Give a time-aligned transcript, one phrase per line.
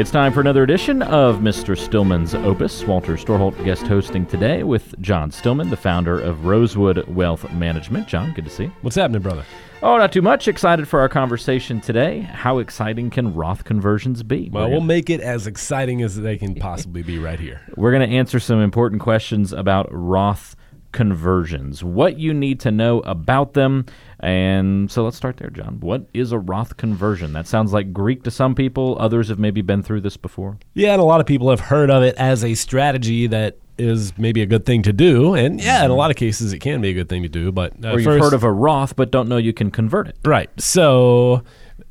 [0.00, 1.76] It's time for another edition of Mr.
[1.76, 2.84] Stillman's Opus.
[2.84, 8.08] Walter Storholt guest hosting today with John Stillman, the founder of Rosewood Wealth Management.
[8.08, 8.72] John, good to see you.
[8.80, 9.44] What's happening, brother?
[9.82, 10.48] Oh, not too much.
[10.48, 12.20] Excited for our conversation today.
[12.20, 14.48] How exciting can Roth conversions be?
[14.50, 17.60] Well, We're we'll make it as exciting as they can possibly be right here.
[17.76, 20.56] We're going to answer some important questions about Roth
[20.92, 23.86] conversions, what you need to know about them.
[24.20, 25.80] And so let's start there, John.
[25.80, 27.32] What is a Roth conversion?
[27.32, 28.96] That sounds like Greek to some people.
[29.00, 30.58] Others have maybe been through this before.
[30.74, 34.12] Yeah, and a lot of people have heard of it as a strategy that is
[34.18, 35.34] maybe a good thing to do.
[35.34, 37.50] And yeah, in a lot of cases, it can be a good thing to do.
[37.50, 40.08] But uh, Or you've first- heard of a Roth but don't know you can convert
[40.08, 40.16] it.
[40.24, 40.50] Right.
[40.60, 41.42] So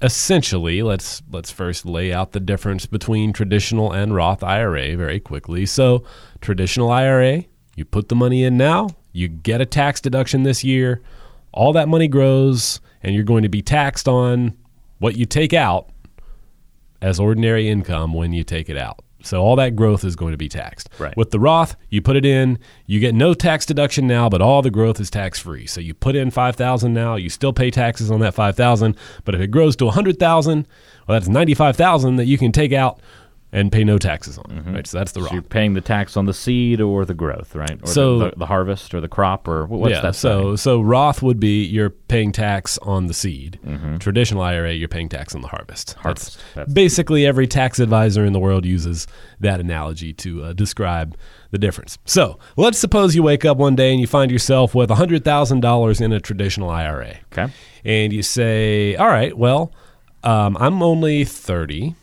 [0.01, 5.65] essentially, let's let's first lay out the difference between traditional and Roth IRA very quickly.
[5.65, 6.03] So
[6.41, 7.45] traditional IRA,
[7.79, 11.01] you put the money in now, you get a tax deduction this year,
[11.51, 14.55] all that money grows, and you're going to be taxed on
[14.99, 15.89] what you take out
[17.01, 18.99] as ordinary income when you take it out.
[19.21, 20.89] So all that growth is going to be taxed.
[20.97, 21.15] Right.
[21.17, 24.61] With the Roth, you put it in, you get no tax deduction now, but all
[24.61, 25.65] the growth is tax free.
[25.65, 29.41] So you put in 5,000 now, you still pay taxes on that 5,000, but if
[29.41, 30.67] it grows to 100,000,
[31.07, 33.01] well that's 95,000 that you can take out
[33.51, 34.63] and pay no taxes on.
[34.73, 34.85] Right?
[34.85, 37.79] So that's the So you're paying the tax on the seed or the growth, right?
[37.81, 40.15] Or So- the, the, the harvest or the crop or wh- what's yeah, that?
[40.15, 40.61] so say?
[40.61, 43.59] so Roth would be you're paying tax on the seed.
[43.99, 45.89] Traditional IRA, you're paying tax on the harvest.
[45.89, 46.01] Mm-hmm.
[46.01, 46.35] Harvest.
[46.37, 49.07] That's That's- basically every tax advisor in the world uses
[49.39, 51.17] that analogy to uh, describe
[51.51, 51.97] the difference.
[52.05, 55.61] So let's suppose you wake up one day and you find yourself with hundred thousand
[55.61, 57.51] dollars in a traditional IRA, Okay.
[57.83, 59.73] and you say, "All right, well,
[60.23, 61.95] um, I'm only thirty.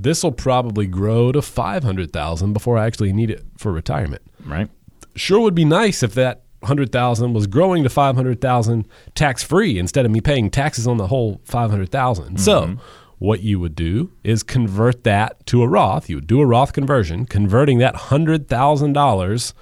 [0.00, 4.22] This will probably grow to five hundred thousand before I actually need it for retirement."
[4.44, 4.70] Right.
[5.14, 10.10] sure would be nice if that 100,000 was growing to 500,000 tax free instead of
[10.10, 12.38] me paying taxes on the whole 500,000.
[12.38, 12.80] So, mm-hmm.
[13.18, 16.08] what you would do is convert that to a Roth.
[16.08, 19.52] You would do a Roth conversion, converting that $100,000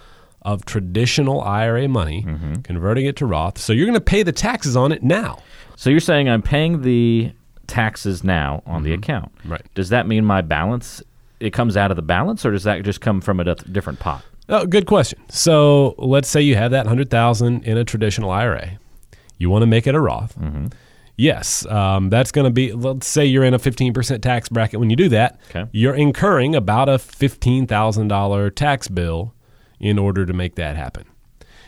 [0.42, 2.54] of traditional IRA money, mm-hmm.
[2.62, 3.58] converting it to Roth.
[3.58, 5.42] So, you're going to pay the taxes on it now.
[5.76, 7.32] So you're saying I'm paying the
[7.68, 9.34] taxes now on the account.
[9.38, 9.52] Mm-hmm.
[9.52, 9.62] Right.
[9.74, 11.02] Does that mean my balance
[11.38, 14.24] it comes out of the balance or does that just come from a different pot?
[14.48, 15.18] Oh, good question.
[15.28, 18.78] So let's say you have that hundred thousand in a traditional IRA.
[19.38, 20.36] You want to make it a Roth.
[21.18, 22.72] Yes, um, that's going to be.
[22.72, 24.80] Let's say you're in a fifteen percent tax bracket.
[24.80, 25.64] When you do that, Okay.
[25.72, 29.34] you're incurring about a fifteen thousand dollar tax bill
[29.80, 31.04] in order to make that happen.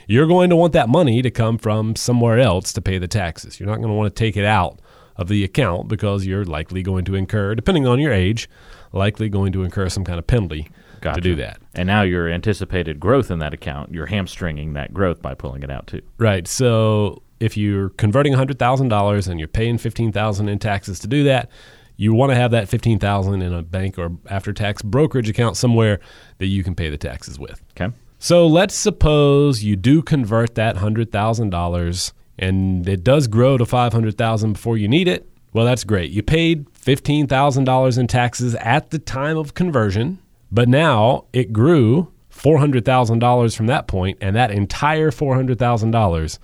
[0.06, 3.58] You're going to want that money to come from somewhere else to pay the taxes.
[3.58, 4.80] You're not going to want to take it out
[5.18, 8.48] of the account because you're likely going to incur, depending on your age,
[8.92, 10.70] likely going to incur some kind of penalty
[11.00, 11.16] Gotcha.
[11.16, 11.58] to do that.
[11.74, 15.70] And now your anticipated growth in that account, you're hamstringing that growth by pulling it
[15.70, 16.02] out too.
[16.18, 16.46] Right.
[16.46, 21.06] So if you're converting hundred thousand dollars and you're paying fifteen thousand in taxes to
[21.06, 21.50] do that,
[21.96, 25.56] you want to have that fifteen thousand in a bank or after tax brokerage account
[25.56, 26.00] somewhere
[26.38, 27.60] that you can pay the taxes with.
[27.72, 27.94] Okay.
[28.20, 33.66] So let's suppose you do convert that hundred thousand dollars and it does grow to
[33.66, 35.28] five hundred thousand before you need it.
[35.52, 36.10] Well, that's great.
[36.10, 40.18] You paid fifteen thousand dollars in taxes at the time of conversion,
[40.52, 45.34] but now it grew four hundred thousand dollars from that point, and that entire four
[45.34, 46.38] hundred thousand dollars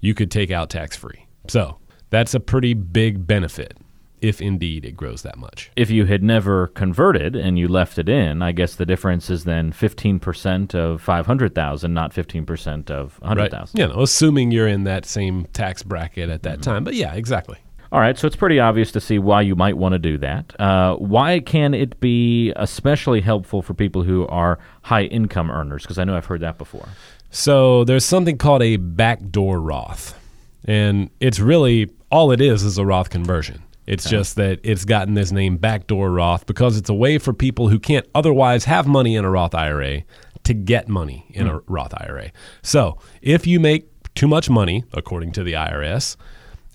[0.00, 1.26] you could take out tax free.
[1.48, 1.78] So
[2.10, 3.76] that's a pretty big benefit
[4.20, 5.70] if indeed it grows that much.
[5.76, 9.44] If you had never converted and you left it in, I guess the difference is
[9.44, 13.78] then 15% of 500,000, not 15% of 100,000.
[13.78, 16.84] You know, assuming you're in that same tax bracket at that time.
[16.84, 17.58] But yeah, exactly.
[17.92, 20.58] All right, so it's pretty obvious to see why you might want to do that.
[20.60, 25.82] Uh, why can it be especially helpful for people who are high income earners?
[25.82, 26.88] Because I know I've heard that before.
[27.30, 30.18] So there's something called a backdoor Roth.
[30.64, 33.62] And it's really all it is is a Roth conversion.
[33.86, 37.68] It's just that it's gotten this name backdoor Roth because it's a way for people
[37.68, 40.02] who can't otherwise have money in a Roth IRA
[40.44, 41.72] to get money in a hmm.
[41.72, 42.32] Roth IRA.
[42.62, 46.16] So if you make too much money, according to the IRS,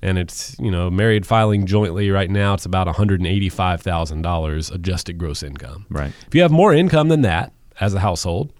[0.01, 3.81] and it's you know married filing jointly right now, it's about one hundred and eighty-five
[3.81, 5.85] thousand dollars adjusted gross income.
[5.89, 6.13] Right.
[6.27, 8.53] If you have more income than that as a household,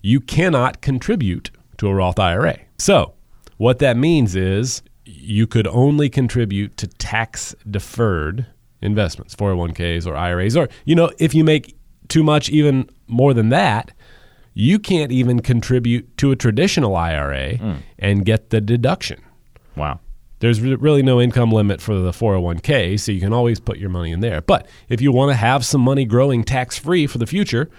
[0.00, 2.58] you cannot contribute to a Roth IRA.
[2.78, 3.14] So,
[3.56, 8.46] what that means is you could only contribute to tax deferred
[8.82, 11.76] investments, 401ks or IRAs, or, you know, if you make
[12.08, 13.92] too much, even more than that,
[14.54, 17.74] you can't even contribute to a traditional IRA hmm.
[17.98, 19.22] and get the deduction.
[19.76, 20.00] Wow.
[20.38, 24.12] There's really no income limit for the 401k, so you can always put your money
[24.12, 24.42] in there.
[24.42, 27.70] But if you want to have some money growing tax free for the future,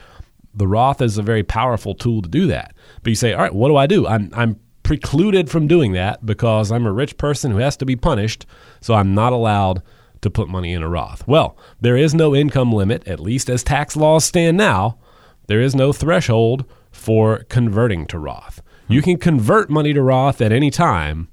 [0.56, 2.74] the Roth is a very powerful tool to do that.
[3.04, 4.08] But you say, all right, what do I do?
[4.08, 7.98] I'm, I'm precluded from doing that because I'm a rich person who has to be
[7.98, 8.46] punished,
[8.80, 9.84] so I'm not allowed
[10.22, 11.28] to put money in a Roth?
[11.28, 14.98] Well, there is no income limit, at least as tax laws stand now.
[15.48, 18.62] There is no threshold for converting to Roth.
[18.88, 21.28] You can convert money to Roth at any time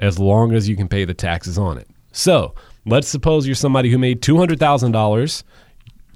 [0.00, 1.88] as long as you can pay the taxes on it.
[2.10, 2.52] So
[2.84, 5.42] let's suppose you're somebody who made $200,000.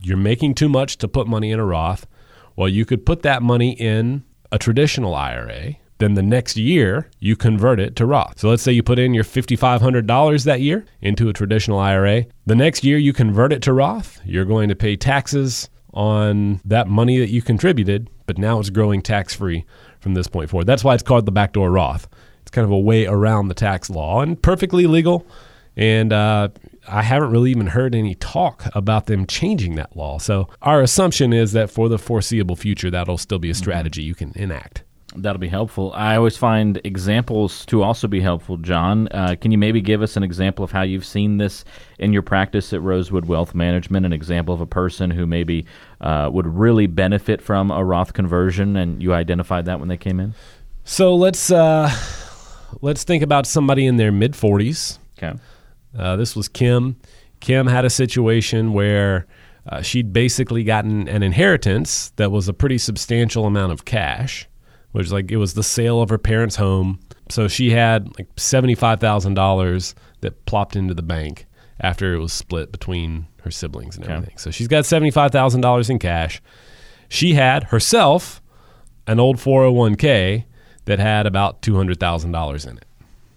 [0.03, 2.09] You're making too much to put money in a Roth.
[2.57, 5.77] Well, you could put that money in a traditional IRA.
[6.01, 8.41] Then the next year, you convert it to Roth.
[8.41, 12.25] So let's say you put in your $5,500 that year into a traditional IRA.
[12.47, 14.19] The next year, you convert it to Roth.
[14.25, 19.03] You're going to pay taxes on that money that you contributed, but now it's growing
[19.03, 19.67] tax free
[20.01, 20.67] from this point forward.
[20.67, 22.09] That's why it's called the backdoor Roth.
[22.41, 25.27] It's kind of a way around the tax law and perfectly legal.
[25.77, 26.49] And uh,
[26.89, 30.17] I haven't really even heard any talk about them changing that law.
[30.17, 34.15] So our assumption is that for the foreseeable future, that'll still be a strategy you
[34.15, 34.85] can enact.
[35.17, 35.93] That'll be helpful.
[35.93, 39.09] I always find examples to also be helpful, John.
[39.09, 41.65] Uh, can you maybe give us an example of how you've seen this
[41.99, 44.07] in your practice at Rosewood Wealth Management?
[44.07, 45.67] An example of a person who maybe
[46.01, 50.21] uh, would really benefit from a Roth conversion, and you identified that when they came
[50.21, 50.33] in.
[50.85, 51.91] So let's uh,
[52.81, 55.01] let's think about somebody in their mid forties.
[55.19, 55.37] Okay.
[55.99, 57.01] Uh, this was Kim.
[57.41, 59.27] Kim had a situation where
[59.67, 64.47] uh, she'd basically gotten an inheritance that was a pretty substantial amount of cash
[64.93, 67.01] which like it was the sale of her parents' home.
[67.29, 71.47] So she had like seventy-five thousand dollars that plopped into the bank
[71.81, 74.37] after it was split between her siblings and everything.
[74.37, 76.43] So she's got seventy-five thousand dollars in cash.
[77.09, 78.41] She had herself
[79.07, 80.45] an old 401k
[80.85, 82.85] that had about two hundred thousand dollars in it.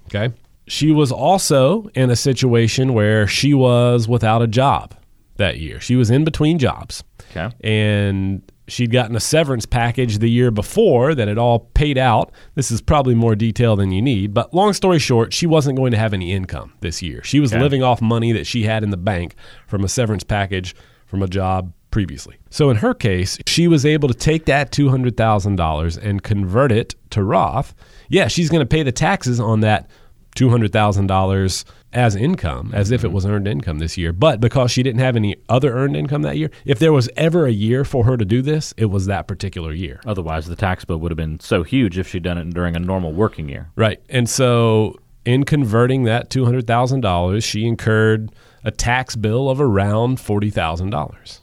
[0.08, 0.34] Okay.
[0.68, 4.96] She was also in a situation where she was without a job
[5.38, 5.80] that year.
[5.80, 7.04] She was in between jobs.
[7.32, 7.54] Okay.
[7.64, 12.32] And she'd gotten a severance package the year before that had all paid out.
[12.56, 15.92] This is probably more detail than you need, but long story short, she wasn't going
[15.92, 17.22] to have any income this year.
[17.24, 17.62] She was Okay.
[17.62, 19.36] living off money that she had in the bank
[19.68, 20.76] from a severance package
[21.06, 22.38] from a job previously.
[22.50, 27.24] So in her case, she was able to take that $200,000 and convert it to
[27.24, 27.74] Roth.
[28.10, 29.90] Yeah, she's going to pay the taxes on that
[30.36, 33.16] $200,000 as income, as if it mm-hmm.
[33.16, 34.12] was earned income this year.
[34.12, 37.46] But because she didn't have any other earned income that year, if there was ever
[37.46, 40.02] a year for her to do this, it was that particular year.
[40.06, 42.80] Otherwise, the tax bill would have been so huge if she'd done it during a
[42.80, 43.70] normal working year.
[43.76, 44.02] Right.
[44.10, 48.32] And so in converting that $200,000, she incurred
[48.64, 51.40] a tax bill of around $40,000.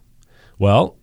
[0.59, 0.97] Well,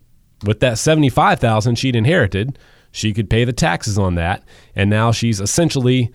[0.44, 2.58] with that 75,000 she'd inherited,
[2.90, 4.42] she could pay the taxes on that,
[4.74, 6.12] and now she's essentially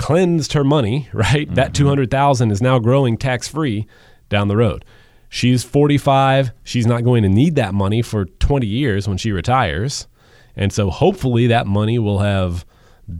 [0.00, 1.54] cleansed her money, right?
[1.54, 1.84] That mm-hmm.
[1.84, 3.86] 200,000 is now growing tax-free
[4.28, 4.84] down the road.
[5.28, 10.08] She's 45, she's not going to need that money for 20 years when she retires.
[10.56, 12.64] And so hopefully that money will have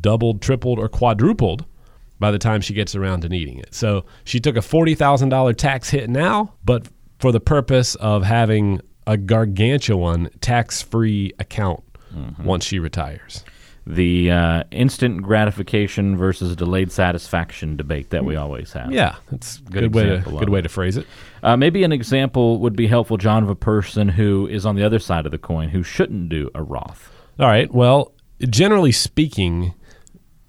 [0.00, 1.65] doubled, tripled, or quadrupled
[2.19, 3.75] by the time she gets around to needing it.
[3.75, 6.88] So she took a $40,000 tax hit now, but
[7.19, 12.43] for the purpose of having a gargantuan tax free account mm-hmm.
[12.43, 13.44] once she retires.
[13.87, 18.93] The uh, instant gratification versus delayed satisfaction debate that we always have.
[18.93, 21.06] Yeah, that's a Good good, way to good way to phrase it.
[21.43, 24.85] Uh, maybe an example would be helpful, John, of a person who is on the
[24.85, 27.11] other side of the coin who shouldn't do a Roth.
[27.38, 27.73] All right.
[27.73, 28.12] Well,
[28.49, 29.75] generally speaking,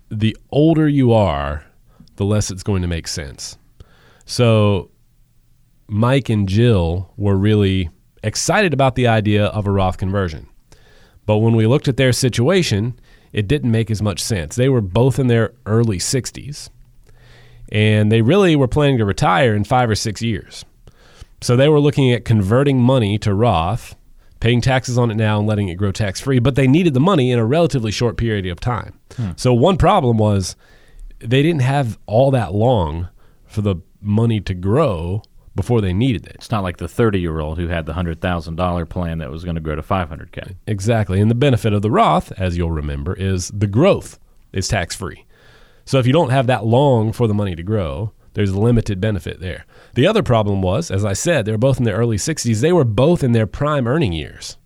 [0.10, 1.66] the older you are,
[2.18, 3.58] the less it's going to make sense.
[4.26, 4.92] So,
[5.88, 7.90] Mike and Jill were really
[8.24, 10.48] excited about the idea of a Roth conversion.
[11.26, 13.00] But when we looked at their situation,
[13.34, 14.56] it didn't make as much sense.
[14.56, 16.70] They were both in their early 60s,
[17.72, 20.66] and they really were planning to retire in five or six years.
[21.42, 23.96] So they were looking at converting money to Roth,
[24.40, 27.00] paying taxes on it now and letting it grow tax free, but they needed the
[27.00, 29.00] money in a relatively short period of time.
[29.16, 29.32] Hmm.
[29.38, 30.56] So one problem was
[31.20, 33.10] they didn't have all that long
[33.46, 35.24] for the money to grow
[35.56, 36.36] before they needed it.
[36.36, 39.56] It's not like the 30 year old who had the $100,000 plan that was going
[39.56, 40.56] to grow to 500K.
[40.68, 41.20] Exactly.
[41.20, 44.20] And the benefit of the Roth, as you'll remember, is the growth
[44.54, 45.26] is tax free.
[45.86, 49.02] So if you don't have that long for the money to grow, there's a limited
[49.02, 49.66] benefit there.
[49.96, 52.62] The other problem was, as I said, they're both in their early 60s.
[52.62, 54.58] They were both in their prime earning years.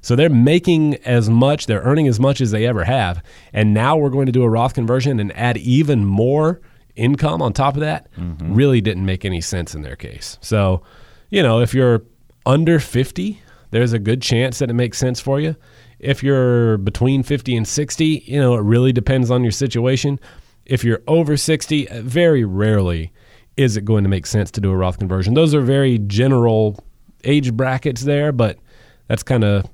[0.00, 3.22] So they're making as much, they're earning as much as they ever have.
[3.52, 6.60] And now we're going to do a Roth conversion and add even more
[6.98, 8.08] income on top of that.
[8.54, 10.38] Really didn't make any sense in their case.
[10.40, 10.82] So,
[11.30, 12.02] you know, if you're
[12.44, 13.40] under 50,
[13.70, 15.56] there's a good chance that it makes sense for you.
[15.98, 20.20] If you're between 50 and 60, you know, it really depends on your situation.
[20.64, 23.12] If you're over 60, uh, very rarely
[23.56, 25.34] is it going to make sense to do a Roth conversion.
[25.34, 26.78] Those are very general
[27.24, 28.58] age brackets there, but
[29.08, 29.64] that's kind of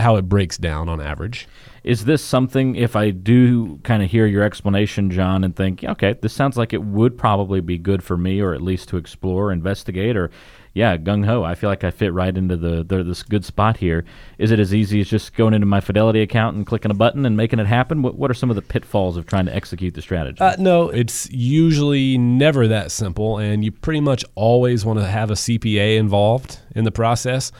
[0.00, 1.48] how it breaks down on average.
[1.82, 6.14] Is this something, if I do kind of hear your explanation, John, and think, okay,
[6.20, 9.50] this sounds like it would probably be good for me, or at least to explore,
[9.50, 10.30] investigate, or
[10.72, 11.42] yeah, gung ho.
[11.42, 14.04] I feel like I fit right into the, the this good spot here.
[14.38, 17.26] Is it as easy as just going into my Fidelity account and clicking a button
[17.26, 18.02] and making it happen?
[18.02, 20.40] What What are some of the pitfalls of trying to execute the strategy?
[20.40, 25.30] Uh, no, it's usually never that simple, and you pretty much always want to have
[25.30, 27.50] a CPA involved in the process,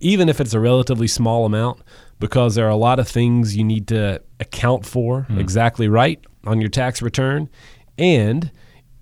[0.00, 1.80] even if it's a relatively small amount
[2.18, 5.38] because there are a lot of things you need to account for mm.
[5.38, 7.48] exactly right on your tax return.
[7.98, 8.50] And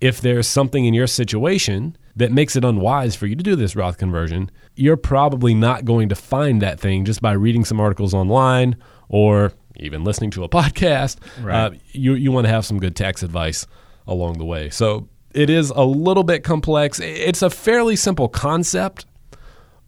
[0.01, 3.75] if there's something in your situation that makes it unwise for you to do this
[3.75, 8.13] Roth conversion, you're probably not going to find that thing just by reading some articles
[8.13, 8.77] online
[9.09, 11.17] or even listening to a podcast.
[11.41, 11.55] Right.
[11.55, 13.67] Uh, you you want to have some good tax advice
[14.07, 14.69] along the way.
[14.69, 16.99] So it is a little bit complex.
[16.99, 19.05] It's a fairly simple concept,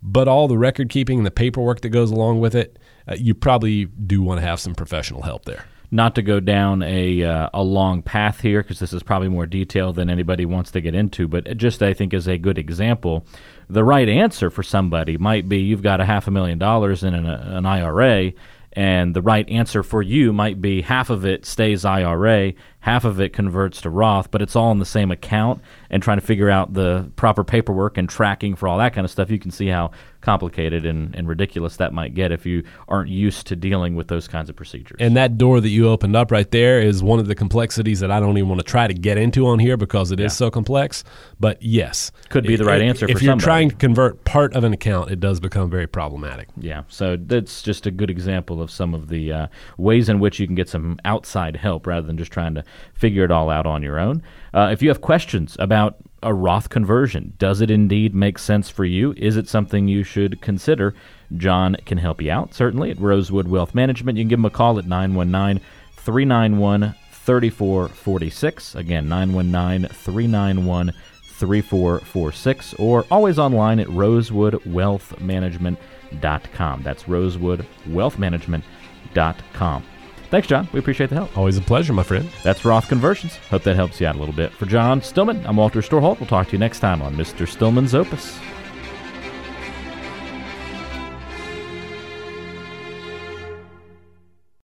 [0.01, 2.77] but all the record keeping and the paperwork that goes along with it
[3.07, 5.65] uh, you probably do want to have some professional help there.
[5.93, 9.45] Not to go down a uh, a long path here because this is probably more
[9.45, 13.25] detailed than anybody wants to get into, but just I think is a good example.
[13.69, 17.13] The right answer for somebody might be you've got a half a million dollars in
[17.13, 18.31] an, an IRA
[18.73, 23.19] and the right answer for you might be half of it stays IRA, half of
[23.19, 26.49] it converts to Roth, but it's all in the same account and trying to figure
[26.49, 29.29] out the proper paperwork and tracking for all that kind of stuff.
[29.29, 33.47] You can see how complicated and, and ridiculous that might get if you aren't used
[33.47, 34.97] to dealing with those kinds of procedures.
[34.99, 38.11] And that door that you opened up right there is one of the complexities that
[38.11, 40.27] I don't even want to try to get into on here because it yeah.
[40.27, 41.03] is so complex.
[41.39, 43.05] But yes, could be the right answer.
[43.05, 43.43] If you're somebody.
[43.43, 46.47] trying to convert part of an account, it does become very problematic.
[46.57, 49.47] Yeah, so that's just a good example of some of the uh,
[49.77, 53.23] ways in which you can get some outside help rather than just trying to figure
[53.23, 54.23] it all out on your own.
[54.53, 57.33] Uh, if you have questions about a Roth conversion.
[57.37, 59.13] Does it indeed make sense for you?
[59.17, 60.93] Is it something you should consider?
[61.35, 64.17] John can help you out, certainly, at Rosewood Wealth Management.
[64.17, 65.63] You can give him a call at 919
[65.95, 68.75] 391 3446.
[68.75, 76.83] Again, 919 391 3446, or always online at rosewoodwealthmanagement.com.
[76.83, 79.83] That's rosewoodwealthmanagement.com.
[80.31, 80.67] Thanks, John.
[80.71, 81.37] We appreciate the help.
[81.37, 82.27] Always a pleasure, my friend.
[82.41, 83.35] That's Roth Conversions.
[83.49, 84.53] Hope that helps you out a little bit.
[84.53, 86.21] For John Stillman, I'm Walter Storholt.
[86.21, 87.45] We'll talk to you next time on Mr.
[87.45, 88.39] Stillman's Opus.